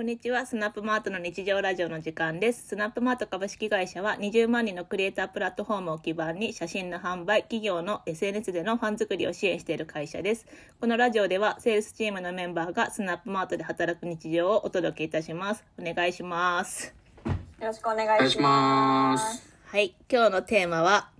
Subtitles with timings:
[0.00, 0.46] こんにちは。
[0.46, 2.68] スナップマートの日常ラジオの時間です。
[2.68, 10.46] スナップマート株式会社は20万人のクリエイタープラットフォームを基盤に写真の販売、企業の SNS でのファン作りを支援している会社です。
[10.80, 15.64] このラジオではセールスチームのメンバーがスナップマートで働く日常をお届けいたします。
[15.78, 16.94] お願いします。
[17.26, 19.12] よろしくお願いしいしま。
[19.12, 19.54] ますす。
[19.66, 19.94] はい。
[20.10, 21.10] 今日のテーマは、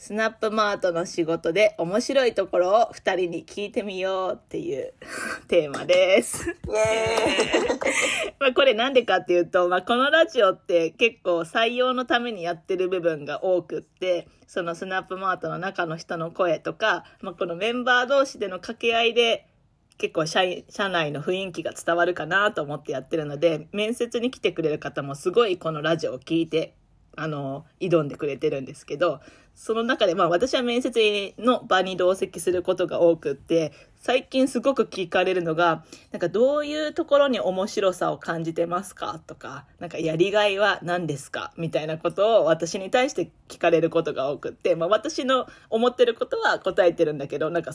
[0.00, 4.94] スナップマートの仕事で面白いところを二人に聞いてみようっていう
[5.46, 6.56] テーマです。
[8.40, 19.44] まあこれなんでかっていうと、まあ、このラジオって結構採用のためにやってる部分が多くってそのスナップマートの中の人の声とか、まあ、このメンバー同士での掛け合いで
[19.98, 26.79] 結構社員社内の雰囲気が伝わるかなと思ってやってるので面接に来てくれる方もすごいこのラジオを聞いて
[27.16, 29.20] あの挑んでくれてるんですけど
[29.54, 41.52] その中でまあ私は面接の場に同席することが多くって最近すごく聞かれるのがなんかどういうところに面白さを感じてますかとかなんかやりがいは何ですか？
[41.58, 47.72] みたいなことを私に対して聞かれることが多くって、まあ、私の思ってることは答えてるんだけどなんか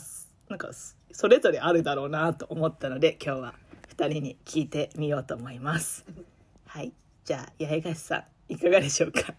[0.48, 0.70] なんか
[1.12, 3.54] それぞれあるだろうなと思ったので今日は
[3.96, 6.04] 2人に聞いてみようと思います。
[6.66, 6.92] はい。
[7.24, 8.35] じゃあ八重樫さん。
[8.48, 9.34] いかがでしょうか？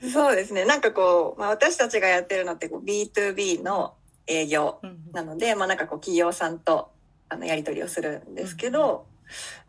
[0.12, 0.64] そうですね。
[0.64, 3.94] なんかこう、まあ、私たちがやってるのってこう B2B の
[4.26, 6.90] 営業うんなので、まあなんかこう企業さんと
[7.28, 9.06] あのやり取りをするんですけど、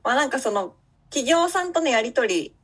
[0.03, 0.73] まあなんかその
[1.09, 2.55] 企業さんとのやり取り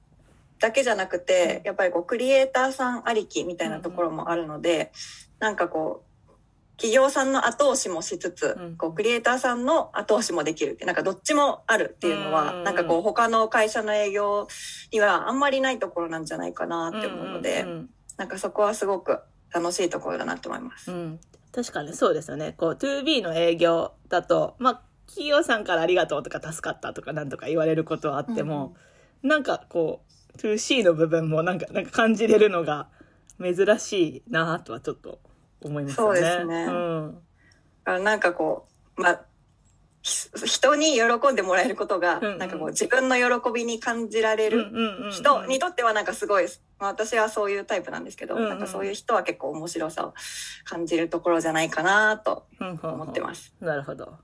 [0.60, 4.92] だけじゃなくて、やっぱりこうクリエイターさんありきみたいなところもあるので、
[5.40, 6.07] なんかこう、
[6.78, 8.78] 企業さんの後押しもしつつ、うん。
[8.78, 12.64] こうクリエイターさんの後押しもできるってなんかどっちもあるっていうのは、うん。
[12.64, 14.48] なんかこう他の会社の営業
[14.92, 19.20] にはあんまりないところなんじゃないかなって思うので、うんうんなんかそこはすごく
[19.54, 20.92] 楽しいところだなって思います。
[20.92, 21.20] うん、
[21.52, 22.54] 確かにそうですよね。
[22.58, 28.76] こう、2B の営業だと、まあ、企業さんからありがとうとか助かったとかなんとか言われることはあっても、
[29.22, 30.02] なんかこ
[30.36, 32.90] う、2C の部分もなんか、なんか感じれるのが
[33.40, 35.20] 珍しいなとはちょっと
[35.62, 36.20] 思いますよね。
[36.20, 36.66] そうですね。
[36.66, 38.04] うん。
[38.04, 39.22] なんかこう、まあ、
[40.02, 42.38] ひ人に喜んでもらえることが、うんうん。
[42.38, 44.72] なんかこう自分の喜びに感じられる
[45.12, 46.46] 人にとってはなんかすごい、
[46.80, 48.50] まあ、私はそういうタイプなんですけど、うんうん。
[48.50, 50.14] なんかそういう人は結構面白さを
[50.64, 53.54] 感じるところじゃないかなとうん思ってます。
[53.60, 54.18] なるほど。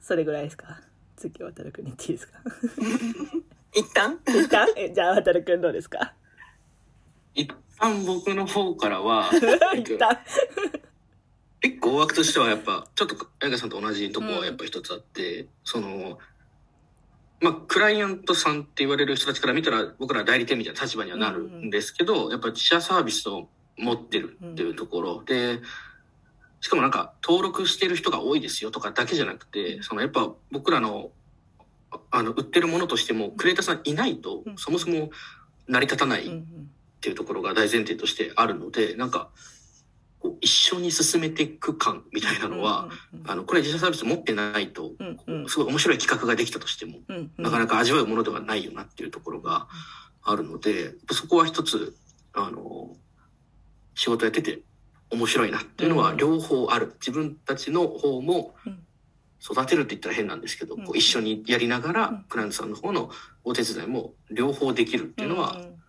[0.00, 0.80] そそれぐらいですか？
[1.16, 2.38] 次、渡るくんに言っていいですか？
[3.74, 4.18] 一旦？
[4.26, 4.66] 一旦？
[4.76, 6.14] えじゃあ、渡るくんどうですか？
[7.34, 7.48] 一
[7.80, 9.30] 旦僕の方からは。
[11.62, 16.18] 結構大枠としてはやっぱ、ちょっと彩香さんと同じとこはやっぱ一つあって、その、
[17.40, 25.60] まあ、クライアントさんって言われる人たちから見たら、僕ら代理店みたいな立場にはなるんですけど、やっぱ自社サービスを持ってるっていうところで、
[26.60, 31.10] しかもなんか登録してる人が多いですよとかだけじゃなくて、そのやっぱ僕らの、
[31.90, 35.10] ああの、売ってるものとしても、クリエイターさんいないとうん、そもそも
[35.66, 36.36] 成り立たないうんう
[37.00, 39.30] っんていうところが大前提としてあるので、なんか、
[40.18, 42.90] こう一緒に進めていく感みたいなのは、
[43.26, 45.48] あの、これ自社サービス持ってないと、うんうん。
[45.48, 47.42] すごい面白い企画ができたとしても、うんうん。
[47.42, 49.66] なかなか味わうものではないよなっていうところが
[50.22, 51.96] あるので、そこは一つ、
[52.34, 52.94] あの、
[53.94, 54.60] 仕事やってて
[55.08, 56.16] 面白いなっていうのはうん。
[56.18, 56.94] 両方ある。
[57.00, 58.84] 自分たちの方もうん。
[59.42, 60.84] 育てるって言ったら変なんですけど、うん。
[60.84, 61.94] こう一緒にやりながうん。
[61.94, 63.10] ら、クライアントさんの方の
[63.42, 65.79] お手伝いも両方できるっていうのは、うん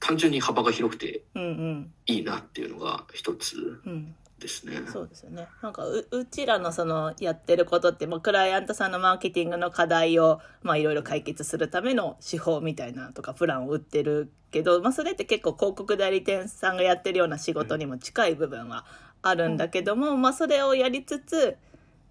[0.00, 4.80] 単純に幅が広くてうんうんいいなっていうのが一つうんですね。
[4.90, 5.46] そうですよね。
[5.62, 18.86] なんかう、うちらのそのやってることって、まあ、クライアントさんのマーケティングの課題を、まあ、いろいろ解決するための手法みたいなとか、プランを売ってるけど、まあ、それって結構広告代理店さんがやってるような仕事にも近い部分は
[19.22, 21.56] あるんだけども、まあ、それをやりつつ、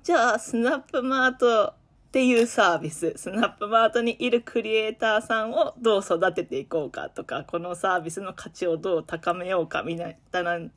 [0.04, 1.74] じゃあ、スナップマート
[2.10, 10.18] っていうサービス、スナップマートにいるクリエイターさんをどう育てていこうかとか、このサービスの価値をどう高めようかみたい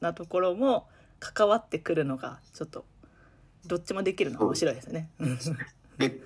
[0.03, 0.89] なところも
[1.21, 2.85] 関わってくるのが、ちょっと、
[3.65, 5.09] どっちもできるのが面白いですね。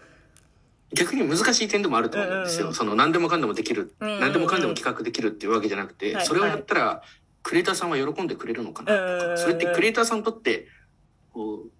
[0.93, 2.67] 逆に難しい点でもあると思うんですよ。
[2.67, 2.75] うんうん。
[2.75, 4.21] その何でもかんでもできる、うんうんうん。
[4.21, 7.03] 何でもかんでも企画できるっていうわけじゃなくて、はいそれをやったら、
[7.45, 10.67] クリエイターさんは喜んでくれるのかなとか、それってクリエイターさんにとって、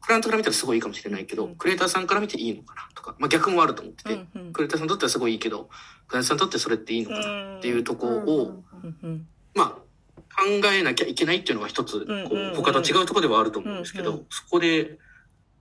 [0.01, 1.57] クライアントから見たらすごいいいかもしれないけど、うん。
[1.57, 4.53] クリエイターさんから見ていいのかなとか、まあ逆もあると思ってて、うんうん。
[4.53, 5.71] クリエイターさんにとってはすごいいいけど、
[6.09, 9.27] クライアントさんにとってそれっていいのかなっていうところを、うんうん。
[9.55, 12.53] まあ、考えなきゃいけないっていうのが一つ、こうんうんうん。
[12.53, 14.99] う他と違うところではあると思うんですけど、うんうそこで、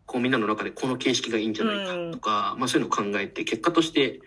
[0.05, 4.19] こうみんなの中でこの形式がいいんじゃないかとか、まあそういうのを考えて、結果として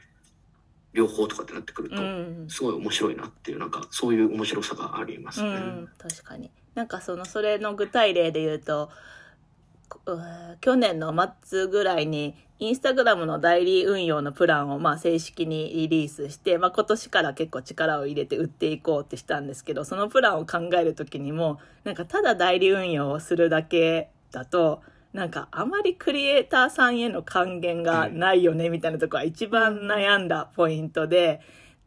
[0.92, 2.46] 両方とかってなってくると、うん。
[2.48, 5.48] すごい面白いなっていう、なんかそういう面白さがありますね。
[5.50, 6.50] うん、確かに。
[6.74, 8.90] なんかそのそれの具体例で言うと
[10.60, 31.40] 去年の末ぐらいにインスタグラムの代理運用のプランをまあ正式にリリースして、まあ、今年から結構力を入れて売っていこうってしたんですけどそのプランを考える時にもなんかただ代理運用をするだけだとなんかあまりクリエイターさんへの還元がないよねみたいなとこは一番悩んだポイントで。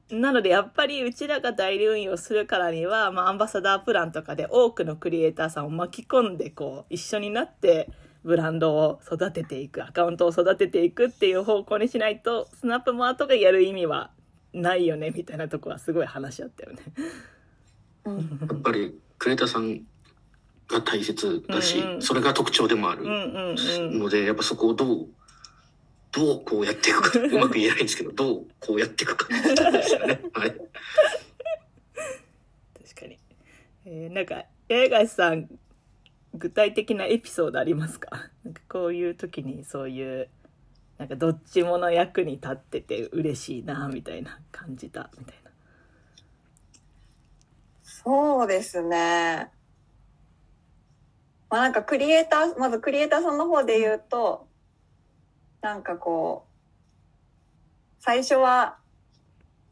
[0.09, 7.89] なのでやっぱりうちらが代理運用するからには、まあ、アンバサダープランとかで多くのクリエイターさんを巻き込んでこう一緒になって
[8.23, 14.11] ブランドを育てていくアカウントを育てていくっていう方向にしないとスナップマートがやる意味は
[14.53, 16.79] ないよねみたいなとこはすごい話し合ったよね。
[18.05, 19.81] うんやっぱりクリエイターさん
[20.67, 25.07] が大切だし、うんうんそれが特徴でもあるうんうんうんので、やっぱそこをどう、
[26.11, 30.21] どうこうやっていくか、うまく言えないんですけど、 どうこうやっていくかってことですよね。
[30.33, 30.49] はい。
[30.51, 30.61] 確
[33.01, 33.17] かに。
[33.85, 35.49] えーなんか八重樫さん
[36.33, 38.29] 具体的なエピソードありますか？
[38.43, 40.29] なんかこういう時にそういう
[40.97, 45.51] なんかどっちもの役に立ってて嬉しいなみたいな感じたみたいな。
[47.83, 49.51] そうですね。
[51.49, 54.47] まあなんかクリエイター、まずクリエイターさんの方で言うと、
[55.61, 56.51] なんかこう、
[57.99, 58.77] 最初は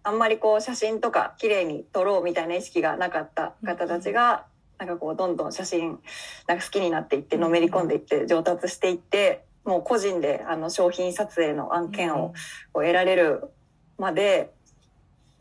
[0.03, 4.45] あんまりこう写真とか綺麗に撮ろうみたいな意識がなかった方たちが、
[4.79, 5.99] なんかこうどんどん写真
[6.47, 12.33] なんか好きになっていってのめり込んでいって上達していって、もう個人であの商品撮影の案件を
[12.71, 13.51] こう得られる
[13.97, 14.53] まで、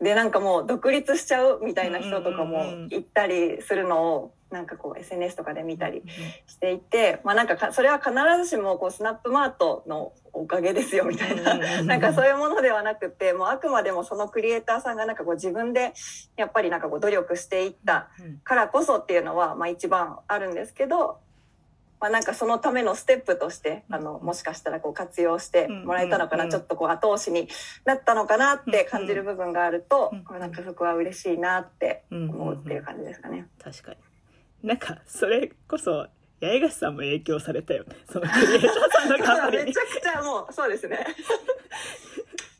[0.01, 6.01] で、なんかもう独立しちゃうみたいな人とかも行ったりするのを、なんかこう SNS とかで見たり
[6.47, 8.11] していて、まあなんかかそれは必
[8.43, 15.93] ずしもこうスナップマートのおかげですよみたいな、なんかそういうものではなくて、もうあくまでもそのクリエイターさんがなんかこう自分で
[16.35, 21.19] やっぱりなんかこう努力していったうんからこそっていうのは、まあ一番あるんですけど、
[21.99, 27.47] まあなんかそのためのステップとして、あの、もしかしたらこう活用してもらえたのかな、うんちょっとこう後押しに
[27.85, 33.47] なったのかなって感じる部分があるとうん、まあなんかそこは嬉しいなってうん思うっていう感じですかね。
[33.61, 33.97] 確かに。
[34.67, 36.07] なんかそれこそ
[36.41, 39.77] 八重樫さんも影響されたよね そのクリエイターさんの頑張りにめち。
[39.77, 41.05] ゃくちゃもう、そうですね。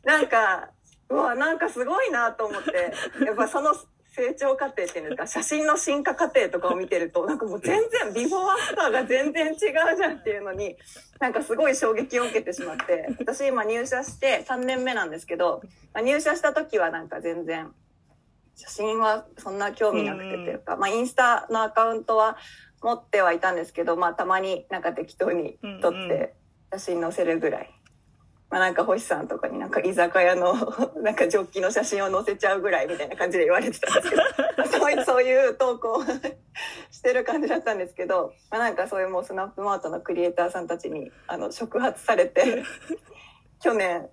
[0.04, 0.70] なんか、
[1.08, 2.92] うわ、なんかすごいなと思って、
[3.24, 3.74] やっぱその
[4.12, 9.56] 成長過程っていうんですか、写真の進化過程とかを見てると、なんかもう全然、 ビフォーアフターが全然違う
[9.96, 10.76] じゃんっていうのに、
[11.20, 15.62] なんかすごい衝撃を受けてしまって、私今入社して3年目なんですけど、
[15.92, 17.72] まあ、入社した時はなんか全然、
[18.56, 22.36] 写真はそんな興味なくてっていうか、まあインスタのアカウントは
[22.82, 26.34] 持ってはいたんですけど、まあたまになんか適当に撮って
[26.72, 27.79] 写真載せるぐらい。
[28.50, 30.54] まあなんか星さんとかになんか居酒屋の
[31.02, 34.22] なんかジョッキの写真を載せちゃうぐらいみたいな感じで言われてたんですけど、
[34.66, 36.04] そういうそういう投稿を
[36.90, 42.64] してる感じだったんですけど、まあなんかそういうもうスナップマートのクリエイターさんたちにあの触発されて、
[43.62, 44.08] 去年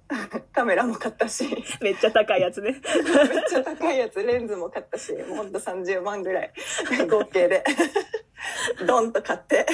[0.51, 2.73] カメラも買ったし、めっちゃ高いやつね。
[2.73, 2.81] めっ
[3.49, 6.51] ちゃ高いやつ、レンズも買ったし、もうほんと30万ぐらい、
[7.09, 7.63] 合計で、
[8.85, 9.65] ドンと買って、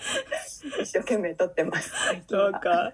[0.80, 1.92] 一生懸命撮ってます。
[2.30, 2.92] なんか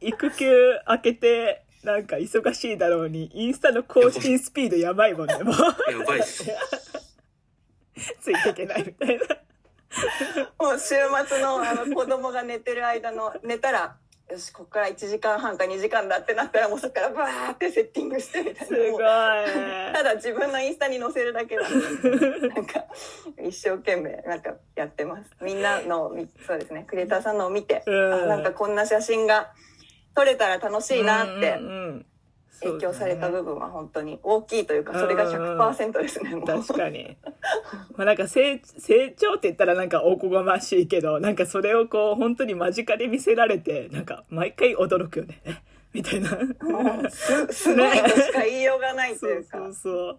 [0.00, 6.44] 育休明けてなんか忙しいだろうにインスタの更新スピードやばいもんねもうやばいっす。
[8.20, 9.24] ついていけないみたいな。
[10.58, 10.94] もう週
[11.28, 13.96] 末のあの子供が寝てる間の、寝たら、
[14.30, 18.64] よし、ここから1時間半か2時間だってなったら、もうそこからバーってセッティングしてみたいな。
[18.64, 22.84] すごいただ自分のインスタに載せるだけなんで、 なんか、
[23.46, 25.30] 一生懸命、なんかやってます。
[25.42, 29.52] みんなの、みそうですね、クリエイターさんのを見て、うんあなんかこんな写真が
[30.14, 31.58] 撮れたら楽しいなって
[32.62, 36.42] 影響された部分は本当に大きいというか、それが100%ですね。
[36.46, 37.16] 確かに。
[37.96, 45.40] まあなんか成成長って言ったらなんかおこがましいけど、なんかそれをこう本当に間近で見せられて、なんか毎回驚くよね。
[45.44, 45.54] え？
[45.92, 46.30] みたいな。
[46.30, 49.58] もうす、すごいとしか言いようがないとそいううか。
[49.58, 50.18] そうそう。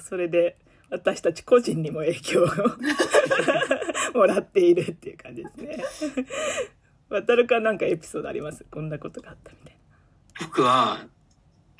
[0.00, 0.56] それで
[0.90, 2.46] 私たち個人にも影響を
[4.18, 5.56] もらっているっていう感じです
[6.16, 6.24] ね。
[7.10, 8.64] 渡るかなんかエピソードあります？
[8.70, 9.76] こんなことがあったみたい
[10.40, 11.06] 僕は、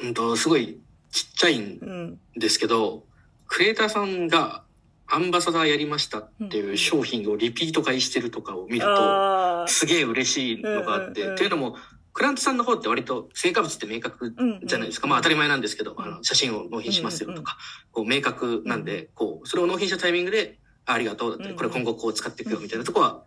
[0.02, 2.18] うんと、すごいちっちゃいん。
[2.36, 3.04] ですけど、
[3.46, 4.62] クリエイターさんが
[5.06, 9.66] アンバサダーやりましたっていう商品をリピート買いしてるとかを見ると。
[9.66, 11.36] すげえ嬉しいのがあって、うんうんうん。
[11.36, 11.76] というのも、
[12.12, 15.06] クラントさんの方って割と成果物って明確じゃないですか。
[15.06, 17.56] まあ当たり前なんですけど、あの写真を納品しますよとか、
[17.92, 23.22] こう明確なんで、こう、それを納品したタイミングで、あありがとうだったり、これ今後こう使っていくよみたいなとこは、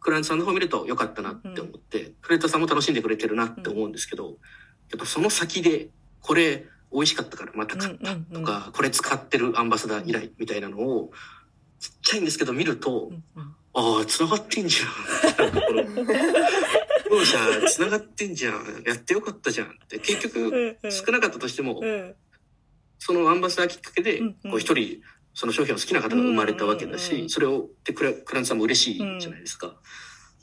[0.00, 4.36] クライアントさんの方見ると良かったなって思って、クレーターさんも楽しんでくれてるなって思うんですけど、
[4.90, 5.88] やっぱその先で、
[6.20, 11.10] これ美味しかったからまた買ったとか、これ使ってるアンバサダー以来みたいなのを、
[11.78, 13.54] ちっちゃいんですけど見ると、うんうん。
[13.74, 15.44] ああ、繋がってんじゃん。
[15.44, 15.86] なんかこのう
[17.10, 17.38] 両者
[17.68, 18.82] 繋がってんじゃん。
[18.86, 19.98] やってよかったじゃんって。
[19.98, 22.14] 結局、少なかったとしても、うん。
[22.98, 24.50] そのアンバサダーきっかけで、うんうん。
[24.52, 25.02] こう一人、
[25.34, 27.22] その商品を好きな方が生まれたわけだし、うんうん。
[27.24, 29.76] うんそれを、で、クラクラントさんも嬉しいじゃないですか。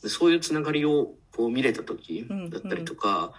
[0.03, 3.33] でそういうつながりをこう見れた時だったりとか、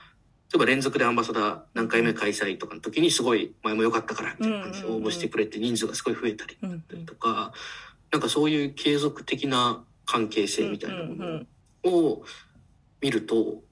[0.54, 7.52] 例えば連続でアンバサダー何回目開催とかの時にすごい前も良かったからみたいな感じで応募してくれて人数がすごい増えたりうんとか、
[8.12, 12.23] なんかそういう継続的な関係性みたいなものを
[13.00, 13.64] 見ると、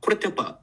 [0.00, 0.60] これってやっぱ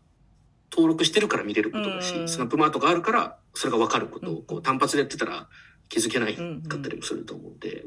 [0.71, 5.47] 登録してるから見れることだし、うんスナップマートがあるからそれが分かることをうんこう単発でやってたら
[5.89, 6.43] 気づけないか
[6.77, 7.85] ったりもすると思うんで、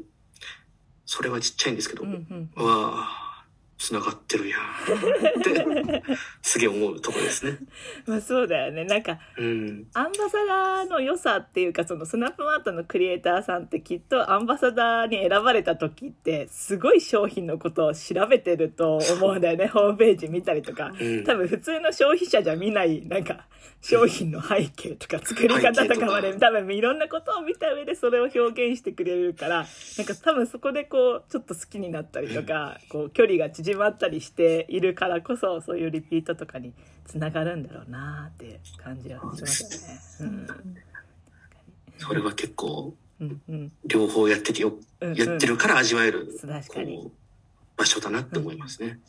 [1.05, 3.30] それはちっちゃいんですけど、うんうんわあ、
[3.81, 4.59] 繋がってるやん。
[4.59, 6.03] って、
[6.43, 7.57] すげえ思うところですね。
[8.05, 8.85] まあそうだよね。
[8.85, 9.87] なんかうん。
[9.95, 19.65] アンバサダーの良さっていうかそのスナップマートのクリエイターさんってきっとアンバサダーに選ばれた時ってすごい商品のことを調べてると思うんだよね。
[19.73, 20.93] ホームページ見たりとか。
[20.99, 21.23] うん。
[21.23, 23.47] 多分普通の消費者じゃ見ないなんか
[23.81, 29.65] 商品の背景とか作り方とかまで多分いろんなことを見た上でそれを表現してくれるから
[29.97, 36.73] なんか多分そこでこうちょっと好きになったりとかこう距離が縮まったりしているからこそそういうリピートとかに
[37.05, 40.47] つながるんだろうなって感じはしますよね。
[41.97, 43.71] それは結構、うんうん。
[43.85, 45.15] 両方やっててよ、うんうん。
[45.15, 47.11] やってるから味わえる、確かに。
[47.77, 48.99] 場所だなって思いますね。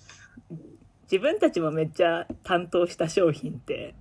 [1.11, 3.95] 自分たちもめっちゃ担当した商品って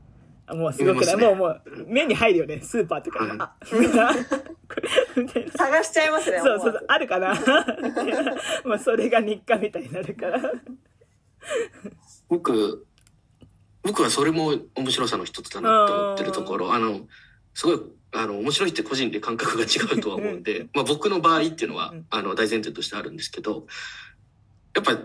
[0.49, 1.25] もうすごくない、ね。
[1.25, 2.61] もうもう目に入るよね。
[2.61, 3.25] スーパーとか。
[3.25, 3.55] で、はいあ
[5.57, 6.39] 探しちゃいますね。
[6.39, 6.85] そうそう思わず。
[6.87, 7.33] あるかな？
[8.65, 10.39] まあそれが日課みたいになるから。
[12.29, 12.85] 僕、
[13.83, 17.01] 僕はそれも面白さの一つだなって思ってるところ、あの、
[17.53, 17.81] すごい、
[18.13, 23.65] あの、面白いって個人で感覚が違うとは思うんで、まあ僕の場合っていうのはうん、あの、大前提としてあるんですけど、
[24.75, 24.97] やっぱ、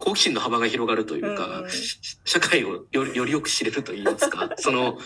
[0.00, 4.98] 好奇心の幅が広がるというか、うんし社会をよりよりよく知れると言いますか、 その、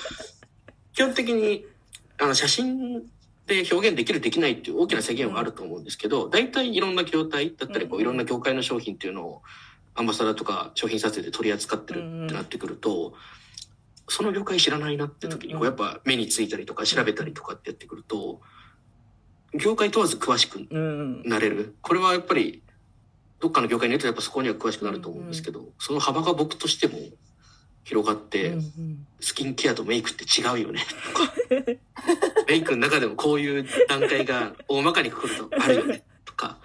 [0.95, 1.67] 基本的に、
[2.19, 3.03] あの、写真
[3.47, 9.43] で表現できるできないっていう大きな制限はあると思うんですけど、大体いろんな業態だったり、こういろんな業界の商品っていうのを、
[9.97, 13.15] アンバサダーとか商品撮影で取り扱ってるってなってくると、
[14.09, 18.41] その業界知らないなって時に、うんこうやっぱ目についたりとか調べたりとかってやってくると、
[19.55, 21.23] 業界問わず詳しくうん。
[21.25, 21.77] なれる。
[21.81, 22.63] これはやっぱり、
[23.41, 26.99] どっかの業界にいるとやっぱそこには詳しくなると思うんですけど、その幅が僕としても
[27.85, 29.07] 広がって、うんうん。
[29.21, 31.35] スキンケアとメイクって違うよね、とか。
[32.49, 36.59] メイクの中でもこういう段階が大まかにくくるとあるよね、とか。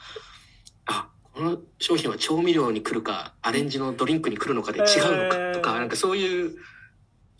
[0.85, 4.85] あ、この商品は調味料に来るか、アレンジのドリンクに来るのかで違う
[5.25, 6.55] のか、とか、なんかそういう、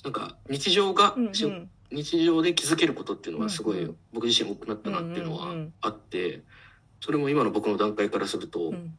[0.03, 1.33] なんか日常が、うんうん。
[1.33, 1.45] し
[1.91, 3.89] 日常で気づけることっていうのはすごいうん。
[3.89, 5.74] うん僕自身多くなったなっていうのはうんうんうん。
[5.81, 6.41] あって、
[7.00, 8.98] それも今の僕の段階からすると、うん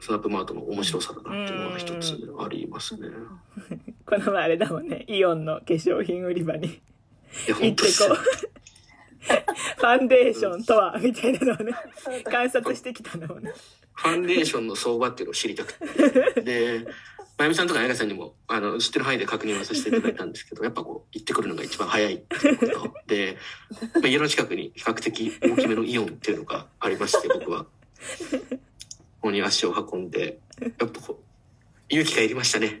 [0.00, 3.08] スナップマートの面白さだなっていうのが一つありますね。
[4.06, 6.80] この前あれだもんねイオンの化粧品売り場に
[7.46, 8.14] 行ってこう
[9.76, 11.72] ファンデーションとはみたいなのをね
[12.24, 13.52] 観察してきたのをね
[13.98, 16.40] ファンデーションの相場っていうのを知りたくて。
[16.42, 16.86] で、
[17.36, 22.94] まゆみさんとかあやかさんにも、あの、知ってる範囲で確認はさせていただいたんですけど、やっぱこう、行ってくるのが一番早いっていうこと。
[23.08, 23.36] で、
[23.94, 27.66] まあ、家の近くに比較的大きめのイオンっていうのがありまして、僕は。
[29.20, 31.24] ここに足を運んで、やっぱこう、
[31.88, 32.78] 勇気がいりましたね。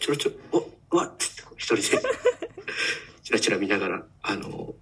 [0.00, 0.58] ちょろちょろ、
[0.90, 1.82] お、うわっつって一人で、
[3.22, 4.74] チラチラ見ながら、あの、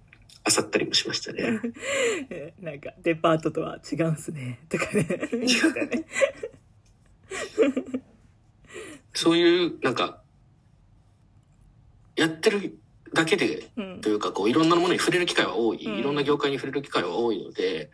[0.45, 1.59] 漁ったりもしましたね。
[2.29, 4.59] えなんかデパートとは違うんすね。
[4.67, 5.03] とかね。
[5.03, 6.05] ね。
[9.13, 10.21] そういう、なんか、
[12.17, 12.77] やってる
[13.13, 14.01] だけで、うん。
[14.01, 15.99] というか、こう、いろんなものに触れる機会は多い、うん。
[15.99, 17.89] いろんな業界に触れる機会は多いので、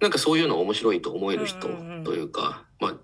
[0.00, 2.04] なんかそういうの面白いと思える人うんうんうん。
[2.04, 2.94] というか、まあ、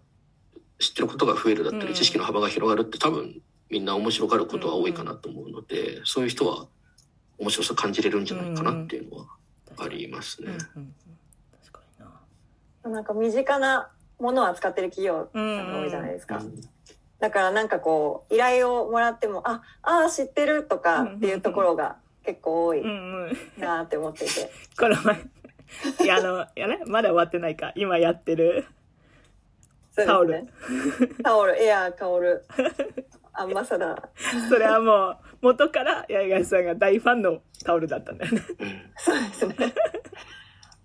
[0.79, 1.87] 知ってることが増えるだったうん。
[1.89, 6.67] り、知識の幅が広がるって多分、みんな面白がることは多いかなと思うので、そういう人は
[7.39, 9.27] 面白さ感じれるんじゃないかなっていうのは
[9.79, 10.53] ありますね。
[12.85, 12.91] な。
[12.91, 13.89] なんか身近な
[14.21, 16.39] ものを扱ってる企業さんが多いじゃないですか。
[16.39, 16.61] うん。
[17.19, 22.83] だからなんかこう依頼をもらってもああー知ってるとかっていうところが結構多い
[23.59, 25.25] なって思っていて、 この前
[26.03, 27.73] いやあのやねまだ終わってないか。
[27.77, 28.67] 今やってる。
[29.97, 30.05] ね。
[30.07, 30.49] タオル。
[31.23, 32.45] タオルエアー香る
[33.35, 38.43] アンバサダーそれはもう元から八重樫さんが大ファンのタオルだったんだよね。
[38.61, 39.75] うんそうですね。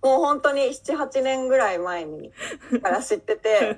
[0.01, 2.31] もう本当に78年ぐらい前に
[2.81, 3.77] から知ってて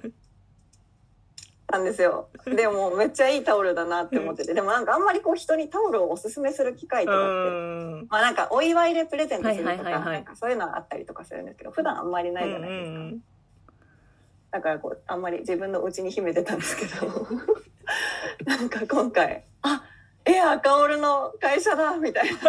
[1.70, 2.30] たんですよ。
[2.46, 4.54] でもめっちゃいいタオルだなって思ってて。
[4.54, 8.08] でもなんかあんまりこう人にタオルをおすすめする機会とうかってん。
[8.10, 12.98] まあなんかお祝いでプレゼントするとかなんかそういうのはあったりとかするんですけど普段あんまりないじゃないですか。
[12.98, 13.24] うんうん
[14.52, 17.28] だからこうあんまり自分のうちに秘めてたんですけど。
[18.46, 19.84] なんか今回あ
[20.26, 22.40] え赤オルの会社だみたいな。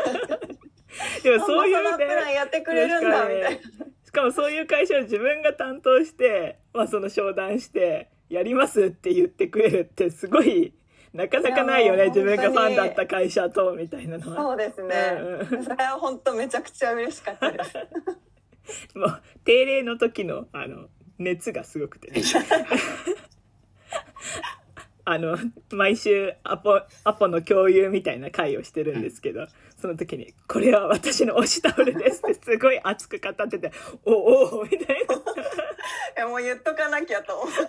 [1.22, 3.86] でもそういうアンバサダープランねやってくれるんだみたいな。
[4.04, 10.72] しかもそういう会社を自分が担当して、まあ、その商談してやりますって言ってくれるってすごい
[11.12, 14.94] なかなかないよね自分がファンだった会社とみたいなのはそうですね。
[15.20, 17.75] うんうんそれは本当めちゃくちゃ嬉しかったです。
[18.96, 20.87] もう定例の時のあの
[21.18, 22.22] 熱がすごくてね
[25.04, 25.37] あの
[25.72, 33.72] 毎週アポアポの共有みたいな会をしてるんですけど、その時に「これは私の推しタオルです」ってすごい熱く語ってて
[34.06, 35.16] 「おおお」みたいな。
[36.16, 37.61] いやもう言っとかなきゃと思って。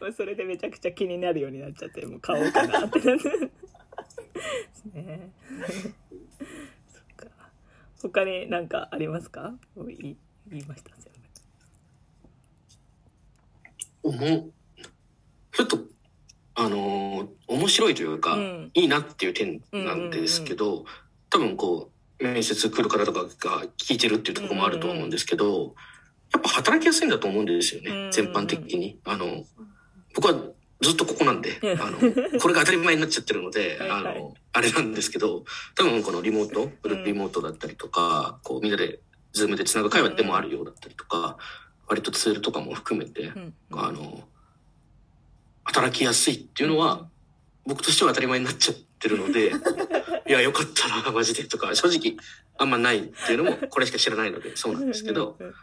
[0.00, 3.18] ま あそれでめちゃくちゃ気になるようになっちゃってもう買おうかなってなって。
[3.18, 3.18] で
[4.74, 5.30] すね
[6.92, 7.26] そっか。
[8.02, 9.54] 他に何かありますか？
[9.74, 10.16] もう言い
[10.48, 11.12] 言いました全
[14.02, 14.08] 部。
[14.08, 14.52] 思う
[15.52, 15.78] ちょっと
[16.54, 18.70] あのー面白いというか、うん。
[18.74, 20.84] いいなっていう点なんですけど、
[21.30, 25.74] 多分こう面接来る方とかが聞いてるっていうところもあると思うんですけど、
[26.32, 28.98] やっぱ働きやすいんだと思うんですよね、うん全般的に。
[29.04, 29.44] あの
[30.14, 30.34] 僕は
[30.80, 31.98] ずっとここなんで、うんあの
[32.40, 34.16] これが当たり前になっちゃってるので、 はいはい。
[34.16, 35.44] あのあれなんですけど
[35.74, 39.00] 多分このリモートうんグループリモートだったりとか、こうみんなで
[39.32, 41.36] Zoom でつなぐ会話でもあるようだったりとか、
[41.86, 44.26] 割とツールとかも含めて、うんあの
[45.64, 47.08] 働きやすいっていうのは、
[47.66, 49.52] 僕としては当たり前になっちゃってるので、
[50.28, 52.16] いや、よかったな、マジでとか、正直
[52.58, 55.54] あんまないっていうのも、 これしか知らないので、そうなんですけど、うんうん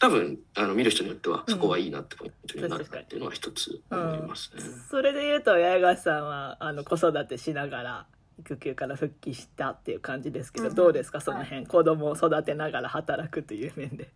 [0.00, 4.60] 多分、あの、見る人によっては、そこはいいなってポイントになるなっていうのは一つ思いますね。
[4.90, 8.06] それで言うと八重樫さんはあの子育てしながら
[8.40, 10.74] 育休から復帰したっていう感じですけど、うん。
[10.74, 11.20] どうですか？
[11.20, 14.10] その辺、子供を育てながら働くという面で。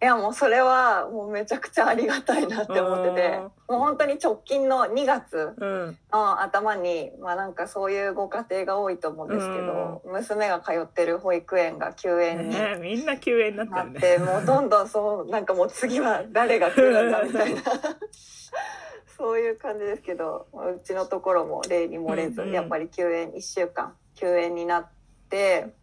[0.00, 3.28] いやもうそれはもうめちゃくちゃありがたいなって思ってて。
[3.28, 3.42] うん。
[3.42, 5.98] もう本当に直近の2月うん。
[6.12, 13.82] の頭にまあなんかそういうご家庭が多いと思うんですけど、娘が通ってる保育園が休園にね、みんな休園にな。
[13.82, 17.62] ってもうどんどんそうなんかもう次は誰が来るんだみたいな。
[19.18, 24.88] そういう感じですけどうちのところも例に漏れず、うんうんやっぱり休園1週間休園になっ
[25.28, 25.74] て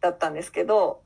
[0.00, 1.02] だったんですけど、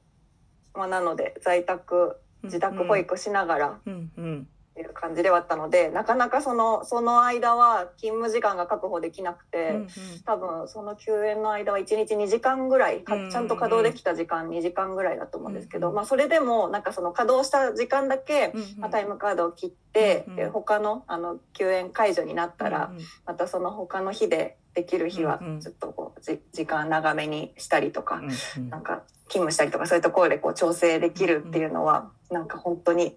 [0.74, 4.48] まあ、なので在宅自宅保育しながらうんうん。
[4.72, 9.70] っていう感じではあったのでなかなかそのその間は勤務時間が確保できなくて。
[9.70, 9.88] うん
[10.24, 20.36] 多分その休園の間は1日2時間ぐらいちゃんと稼働できた時間2時間ぐらいだと思うんですけど、うんまあ、それでもなんかその稼働した時間だけ、うんまあ、タイムカードを切って、うん。
[20.36, 23.04] で他のあの休園解除になったら、うんうん。
[23.26, 25.60] またその他の日でできる日はうんうん。
[25.60, 28.70] ちょっとこうじ時間長めにしたりとか、うんうん。
[28.70, 29.02] なんか
[29.32, 33.16] 勤務したりとかそういうところでこう調整できるっていうのは、なんか本当に。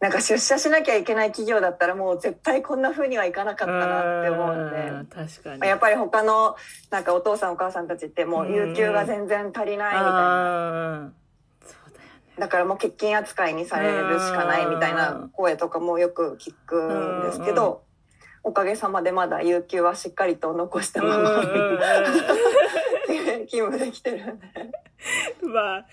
[0.00, 4.76] なんか出社しなきゃいけない企業だったらもう絶対こんな風にはいかなかったなって思うんで。
[4.76, 5.58] うん確かに。
[5.58, 6.54] まあやっぱり他の
[6.90, 11.12] なんかお父さんお母さんたちってもう有給が全然足りないみたいな、
[12.38, 17.82] だからもう欠勤扱いにされるしかないみたいな声とかもよく聞くんですけど、
[18.44, 21.42] おかげさまでまだ有給はしっかりと残したまま
[23.48, 24.46] 勤務できてるんで。
[25.42, 25.86] う んまあ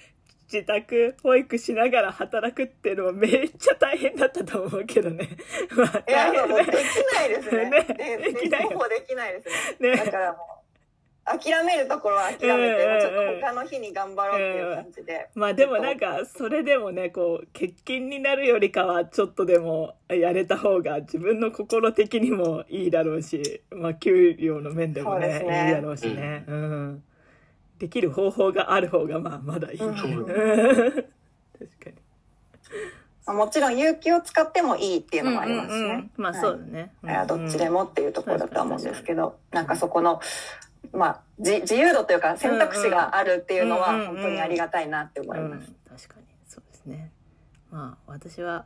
[0.51, 5.27] 自宅保育しながら働くっていうのはめっちゃ大変だったと思うけどね。
[5.75, 6.75] まあいや大変もうでき
[7.13, 7.69] ないですね。
[7.69, 7.81] ね。
[7.81, 8.63] でできない。
[8.63, 9.95] よほぼできないですね。
[9.95, 10.11] だね。
[10.11, 13.01] からもう諦めるところは諦めて、うんうんうん。
[13.01, 25.65] ちょっと他の日に頑張ろうっていう感じで、まあでもなんかそれでもねこう欠勤になるよりかはちょっとでもやれた方が自分の心的にもいいだろうし、まあ給料の面でもねね。
[25.69, 27.03] いいだろうしね、うん。
[27.79, 29.79] できる方法がある方がまあまだいい。
[29.79, 30.25] うんうん
[31.57, 31.95] 確かに。
[33.25, 35.77] まあもちろん有給を使ってもいいっていうのもありますしね。
[35.77, 36.93] うんうんうんまあはいそうだね。
[37.03, 37.75] いやどっちでも。
[37.75, 40.21] もっていうところだとは思うんですけど、なんかそこの、
[40.93, 46.07] まあ、じ自由度というか選択肢があるっていうのは本当にありがたいなって思いうんます。
[46.07, 47.11] 確かにそうですね。
[47.71, 48.65] まあ私は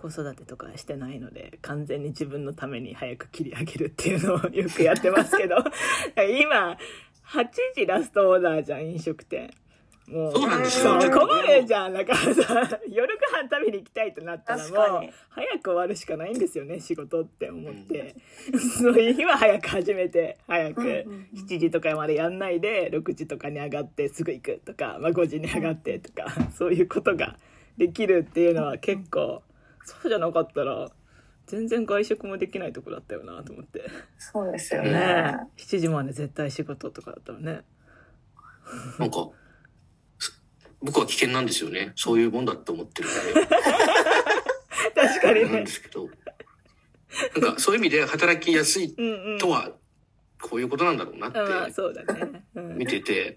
[0.00, 5.56] 子育てとかしてないので完全に自分のために早く切り上げるっていうのをよくやってますけど
[6.40, 6.78] 今
[7.32, 9.50] 8時ラストオーダーじゃん飲食店。
[10.08, 10.98] もうそうなんですよ。
[10.98, 11.92] 困るじゃん。
[11.92, 18.16] だからさ 夜ご飯食べに行きたいとなったらもう早く終わるしかないんですよね仕事って思って、
[18.58, 21.28] そういう日は早く始めて早くうんうんうん。
[21.34, 27.36] 7時とかまでやんないで6時とかに上がってすぐ行くとか、まあ、5時に上がってとかそういうことが
[27.76, 29.42] できるっていうのは結構
[29.84, 30.90] そうじゃなかったら
[31.50, 35.36] 全然外食もできないとこだったよなと思ってそうですよねね。
[35.56, 37.62] 7時まで絶対仕事とかだったらね
[39.00, 39.28] なんか、
[40.18, 40.40] す
[40.80, 41.92] 僕は危険なんですよね。
[41.96, 43.46] そういうもんだと思ってるんで。
[44.94, 45.66] 確かにねなんで。
[45.66, 46.08] すけど。
[47.40, 48.94] なんかそういう意味で働きやすい。
[49.40, 49.72] とは、
[50.40, 51.40] こういうことなんだろうなって
[52.76, 53.36] 見てて、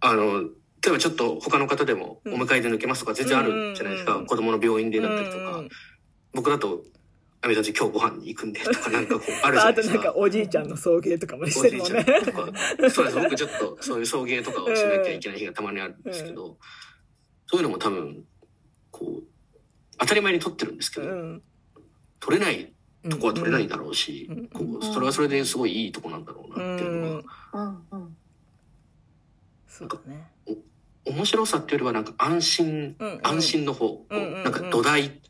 [0.00, 0.48] あの、例
[0.88, 4.12] えばちょっと他の方でもお迎えで抜けますとか全然あるじゃないですか。
[4.12, 5.58] うんうんうん子供の病院でだったりとか。
[5.58, 5.68] うん
[6.34, 6.82] 僕だと、
[7.44, 9.94] あめたち今日ご飯に行くんでとかなんかこうあるじゃなあいですか。
[9.98, 12.52] となんかおじいちゃんの送迎とかもしおじいちゃんてるもんね。
[12.76, 13.16] とか、そうです。
[13.20, 16.56] 僕ちょっとそういう送迎とかをしなきゃいけない日がたまにあるんですけど、
[17.46, 18.24] そういうのも多分、
[18.90, 19.24] こう、
[19.98, 21.42] 当たり前に取ってるんですけど、うん。
[22.20, 22.72] 取れない
[23.10, 28.16] とこは取れないだろうし、うんこうそれはそれですごいいいとこなんだろうなっていうのは、うんうん
[29.66, 30.30] そうだね。
[31.04, 35.20] 面白さっていうよりはなんか安心、うんうん安心の方、うんうんうんなんか土台、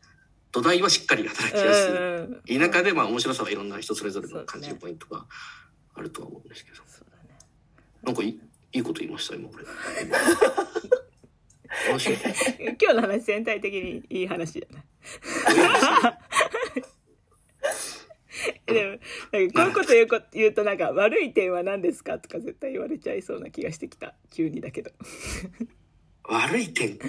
[0.53, 1.91] 土台はしっかり働きやすい。
[1.91, 5.25] うん田舎でまあ面白さはいろんな人それぞれの感じるポイントが
[5.95, 6.77] あるとは思うんですけど。
[8.03, 8.39] なんかいい
[8.73, 9.65] いいこと言いました、今俺。
[11.89, 12.17] 面白い。
[12.81, 14.83] 今日の話全体的にいい話じゃない？
[18.65, 24.15] でも、こういうこと言うこ言うとなんか悪い点は何ですかとか絶対言われちゃいそうな気がしてきた。
[24.31, 24.91] 急にだけど。
[26.25, 27.07] 悪い点か。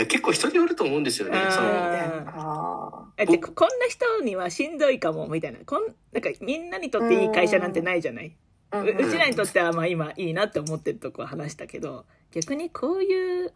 [0.00, 1.36] いや、結構人によると思うんですよね。
[1.50, 5.58] そのあああじゃあこんな人にはしんどいかもみたいな。
[5.66, 8.34] こんなんかみんなにとっていい会社なんてないじゃない？
[8.70, 13.52] ーううちらにとってはまあ今いいなって思ってるとこは話したけど逆にこういう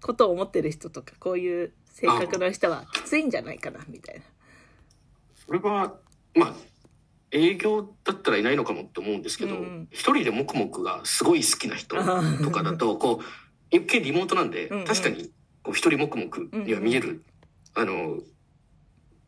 [0.00, 4.22] ことを思ってる人とかこういう性格の人はきついんじゃないかなみたいな。
[5.44, 5.94] それは、
[6.34, 6.54] まあ、
[7.32, 13.24] 営業だったらいないのかもって思うんですけど、うんうん一人で黙々がすごい好きな人とかだと、こう、
[13.70, 15.30] 一見リモートなんで、うんうん確かに、
[15.68, 17.22] こう、一人黙々には見える、
[17.74, 18.20] あの、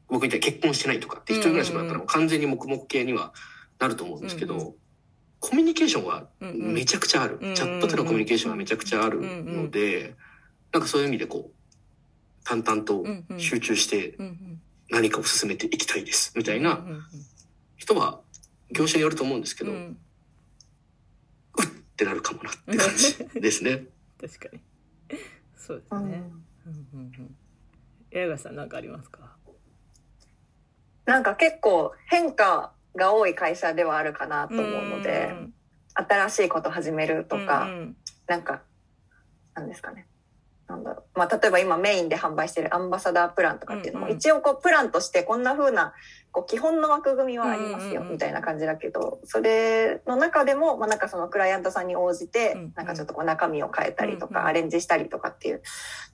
[0.09, 3.35] 僕みたいに結婚してないとかって一人暮らしとかだったらうん完全に黙々系には
[3.79, 4.74] なると思うんですけど、うんう
[5.38, 6.74] コミュニケーションはうんうん。
[6.74, 7.38] めちゃくちゃある。
[7.40, 10.14] うんうんチャットでのコミュニケーションはめちゃくちゃあるので、
[10.72, 13.40] なんかそういう意味でこう、淡々とうんうん。
[13.40, 14.61] 集中してうんうん。
[14.90, 16.81] 何かを進めていきたいです、みたいうんな
[17.76, 18.20] 人は
[18.72, 19.98] 業種によると思うんですけど、ううん
[21.62, 23.85] ってなるかもなって感じですね。
[24.20, 24.61] 確かに
[25.71, 26.23] そうですうんね。
[26.67, 27.13] うんうん
[28.33, 28.39] うん。
[28.39, 29.37] さんなんかありますか？
[31.07, 34.65] なんか結構変化が多い会社ではあるかなと思う
[34.99, 35.33] ので、
[35.95, 38.63] 新しいこと始めるとか、うんうんなんか、
[39.55, 40.07] なんですかね。
[40.71, 41.19] なんだろう。
[41.19, 45.93] まあ、例えば今メインで販売してるアンバサダープランとかっていうのも、一応こう、プランとしてこんな風な、
[46.31, 55.63] こう、基本の枠組みはありますよ、みたいな感じだけど、それの中でも、まあ、なんかそのクライアントさんに応じてなんかちょっとこう、中身を変えたりとか、アレンジしたりとかっていう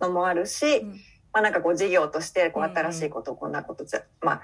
[0.00, 0.88] のもあるし、うん。
[1.32, 4.42] まあ、なんかこう、事業として、こう、新しいことをこんなことじゃ、まあ、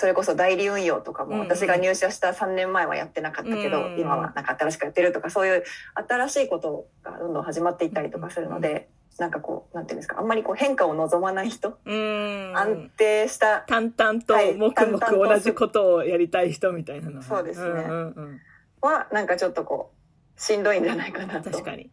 [0.00, 5.64] それこそ代理運用とかも私が入社した3年前はやってなかったけど、今はなんか新しくやってるとかそういう
[6.08, 8.88] 新しいことがどんどん始まっていったりとかするので、
[9.20, 12.52] なんかこうなんていうんですかあんまりこう変化を望まない人、うん。
[12.56, 18.40] 安定した淡々とはい黙々同じことをやりたい人みたいなのそうですねんうんうん
[18.80, 19.92] はなんかちょっとこ
[20.36, 21.50] うしんどいんじゃないかなと。
[21.50, 21.90] 確かに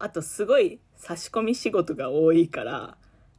[0.00, 2.96] あとすごい差し込み仕事が多いから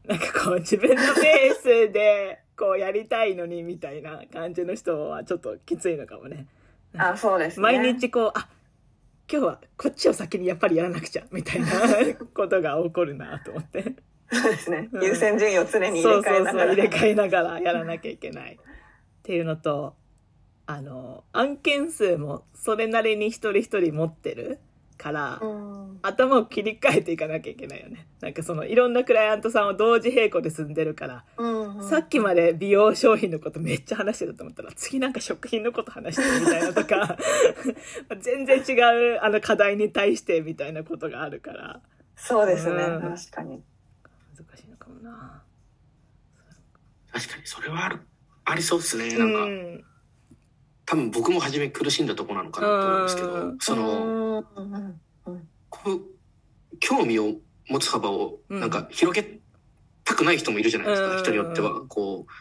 [0.07, 6.47] なんかこう自分のペースでこうやりたいのにみたいな感じの人はちょっときついのかもね
[6.97, 7.63] あそうですね。
[7.63, 8.47] 毎日こうあ
[9.31, 11.67] 今日はこっちを先にやっぱりやらなくちゃみたいな
[12.33, 13.95] ことが起こるなと思って。
[14.31, 15.03] そうですね、うん。
[15.03, 16.65] 優先順位を常に入そうそうれ替えながら。
[16.65, 18.55] そう入れ替えながらやらなきゃいけない。
[18.55, 18.57] っ
[19.23, 19.95] ていうのと
[20.67, 24.59] あの案件数もそれなりに一人一人持ってる
[24.97, 25.99] から、うん。
[26.01, 28.07] 頭を切り替えていかなきゃいけないよね。
[28.21, 31.89] なんかそのいろんなクライアントさんを同時並行で進んでるから、うんうん。
[31.89, 37.17] さっきまで美容商品のことめっちゃ話してたと思ったら次なんか食品のこと話してるみたいなとか
[38.21, 38.79] 全然違
[39.15, 41.81] うあの課題に対してみたいなことがあるから。
[42.15, 43.01] そうですね、うん。
[43.01, 43.61] 確かに。
[44.37, 45.43] 難しいのかもな。
[47.11, 47.99] 確かにそれはある、
[48.43, 49.17] ありそうですね。
[49.17, 49.85] なんか、うん
[50.85, 54.43] 多分僕も初め苦しんだとこなのかなと思うんですけどうん、その、
[56.79, 57.33] 興味を
[57.67, 59.39] 持つ幅をなんか広げ
[60.03, 61.19] たくない人もいるじゃないですか、うん。
[61.19, 61.81] 人によっては。
[61.87, 62.31] こう、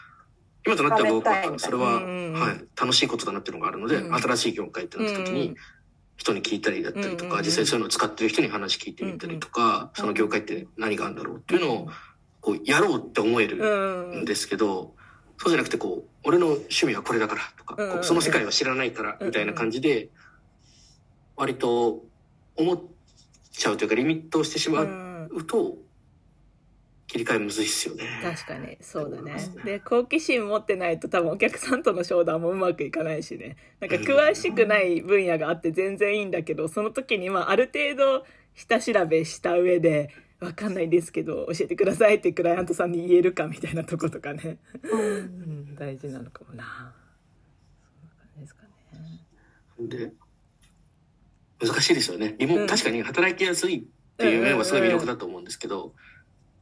[0.65, 5.55] 今となっては僕はそれは、うんはい、楽しいことだなっていうのがあるので、うん新しい業界ってなった時にうん、
[6.17, 11.87] 人に聞いたりだったりとか、うん実際そういうのを使ってる人に話聞いてみたりとか、その業界って何があるんだろうっていうのを、
[12.41, 14.95] こう、やろうって思えるうんんですけど、
[15.37, 20.09] そうじゃなくてこう、俺の趣味はこれだからとか、うんこうその世界は知らないからみたいな感じで、
[21.35, 22.03] 割と
[22.55, 22.81] 思っ
[23.51, 25.77] ちゃうというかリミットをしてしまうと、
[27.07, 28.03] 切り替えむずいっすよね。
[28.23, 28.77] 確かに。
[28.81, 29.33] そうだね。
[29.55, 33.57] うんで好奇心持ってないと多分お客さんとの商談もうまくいかないしね。
[33.79, 44.57] なんか詳しくない分野があって全然いいんだけどその時にまあある程度下調べした上で、わかんないですけど、教えてくださいってクライアントさんに言えるかみたいなとことかね。
[44.83, 46.93] うん、大事なのかもな。
[47.99, 49.25] そんな感じですかね。
[49.79, 50.11] で、
[51.65, 52.35] 難しいですよね。
[52.37, 53.83] リモ、うん確かに働きやすいっ
[54.17, 55.93] ていう面はすごい魅力だと思うんですけど、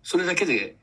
[0.03, 0.75] それだけで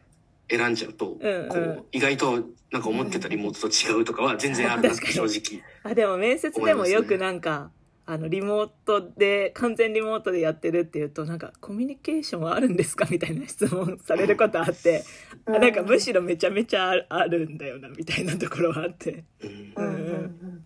[0.48, 5.62] 選んじゃうと、うんうんこう、意外となんか思ってたリモートと違うとかは全然あるなって正直。
[5.85, 7.70] あ、でも面接でもよくなんか、
[8.12, 13.07] あの、リモートで、完全リモートでやってるっていうと、なんか、コミュニケーションはあるんですか？
[13.11, 15.05] みたいな質問されることあって、
[15.46, 19.25] あなんかむしろめちゃめちゃあるあるんだよな、みたいなところはあって。
[19.44, 19.85] うん。
[19.85, 19.92] うん。
[19.92, 20.64] うん。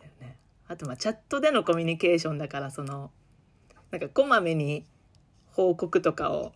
[0.00, 0.38] だよね。
[0.66, 3.10] あと、まあ、チャットでのコミュニケーションだから、その、
[3.90, 4.86] なんか、こまめに
[5.48, 6.52] 報告とかを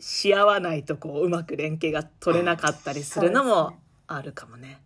[0.00, 4.80] し合わないと、こう、うまく連携が取れなかったりするのもあるかもね。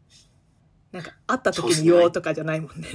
[0.92, 2.88] なんか、会った時に言おうとかじゃないもんね。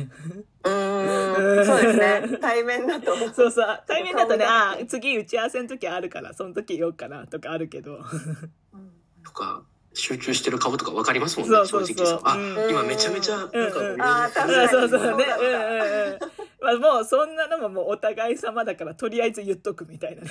[0.64, 1.58] うん。
[1.58, 2.38] うんそうですね。
[2.40, 3.16] 対面だと。
[3.34, 3.84] そうそう。
[3.88, 8.00] 対面だとね、ああ、次打ち合わせの時あるから、その時言おうかなとかあるけど。
[9.24, 15.26] とか、集中してる顔とか分かりますもんね、そうそうそう正直あ、うん今めちゃめちゃ、なんか、うんうん俺のあー確かにうんそうそうね。
[15.40, 16.20] うんうんうん。
[16.80, 20.30] まあもうそんなのももうお互い様だから、とりあえず言っとくみたいなね、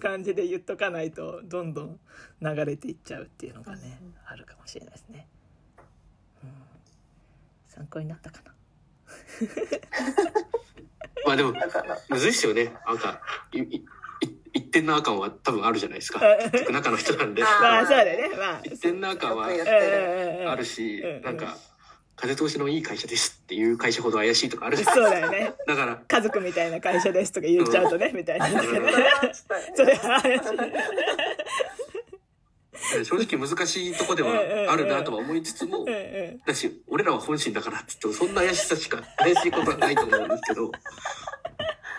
[0.00, 2.00] 感じで言っとかないと、どんどん
[2.42, 5.28] 流れていっちゃうっていうのがね、あるかもしれないですね。
[7.76, 8.52] うん参考になったかな？
[11.26, 11.54] まあでも、
[12.08, 12.72] むずいっすよね。
[12.86, 13.20] なんか、
[13.52, 13.84] いいい
[14.54, 16.20] 一点の赤は多分あるじゃないですか。
[16.70, 17.42] 中の人なんで。
[17.44, 18.36] まあそうだよね。
[18.36, 18.60] まあ。
[18.62, 21.56] 一点の赤はあるしうんうん、なんか、
[22.16, 24.94] 風通しのいい会社ですっていう会社ほど怪しいとかあるじゃん。
[24.94, 25.54] そうだよね。
[25.66, 28.48] だから、家族みたいな会社ですとか言っちゃうとね、みたいな。
[28.48, 28.54] そ
[29.84, 30.46] れは怪 しい。
[33.04, 34.32] 正直難しいとこでは
[34.68, 35.84] あるなとは思いつつも
[36.46, 40.72] だし、俺らは本心だからって言っても、そんな怪しさしか、怪しいことはないと思うんですけど、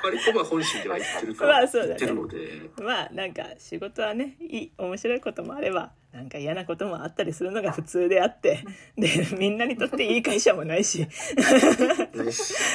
[0.04, 1.96] 割とまあ本心では言ってるから、まあそうだね。
[1.98, 8.66] 言ってるので、まあなんか仕事はねいい面白いこともあればなんか嫌なこともあったりするのが普通であって
[8.98, 11.08] でみんなにとっていい会社もないし。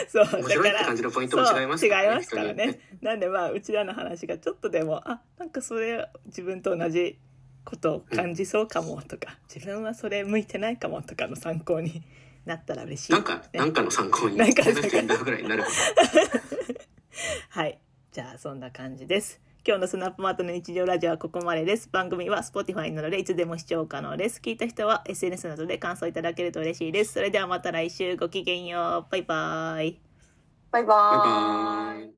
[0.08, 2.80] そう面白いって感じのポイントも違いますからね違いますからね。
[3.02, 7.18] なんでまあうちらの話がちょっとでもあなんかそれ自分と同じ
[7.68, 12.02] ことを感じそうかもとか、自分はそれ向いてないかもとかの参考に
[12.46, 15.64] なったら嬉しい、なんか、なんかの参考に、なんかな人いるぐらいになる
[17.50, 17.78] はい。
[18.11, 19.42] じゃあ、そんな感じです。
[19.66, 21.90] 今日のスナップマートの日常ラジオはここまでです。
[21.92, 24.40] 番組は Spotify などでいつでも視聴可能です。
[24.42, 27.12] 聞いた人は SNS などで感想いただけると嬉しいです。
[27.12, 29.12] それではまた来週ごきげんよう。
[29.12, 30.00] バイバイ。
[30.70, 31.98] バイババイーイ。
[31.98, 32.14] バーイ。